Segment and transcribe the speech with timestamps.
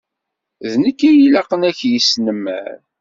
[0.69, 2.77] D nekk i ilaqen ad k-yesnamer.